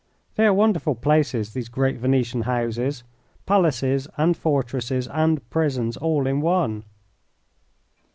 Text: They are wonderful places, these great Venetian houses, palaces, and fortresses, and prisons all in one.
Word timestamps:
They 0.35 0.47
are 0.47 0.51
wonderful 0.55 0.95
places, 0.95 1.53
these 1.53 1.69
great 1.69 1.99
Venetian 1.99 2.41
houses, 2.41 3.03
palaces, 3.45 4.07
and 4.17 4.35
fortresses, 4.35 5.07
and 5.07 5.47
prisons 5.51 5.95
all 5.95 6.25
in 6.25 6.41
one. 6.41 6.85